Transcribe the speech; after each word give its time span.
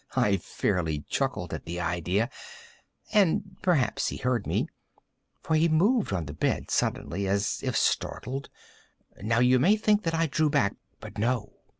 I 0.15 0.37
fairly 0.37 1.01
chuckled 1.07 1.53
at 1.53 1.65
the 1.65 1.79
idea; 1.79 2.31
and 3.13 3.57
perhaps 3.61 4.07
he 4.07 4.17
heard 4.17 4.47
me; 4.47 4.67
for 5.43 5.55
he 5.55 5.69
moved 5.69 6.11
on 6.11 6.25
the 6.25 6.33
bed 6.33 6.71
suddenly, 6.71 7.27
as 7.27 7.59
if 7.61 7.77
startled. 7.77 8.49
Now 9.21 9.37
you 9.41 9.59
may 9.59 9.75
think 9.75 10.01
that 10.01 10.15
I 10.15 10.25
drew 10.25 10.49
back—but 10.49 11.19
no. 11.19 11.53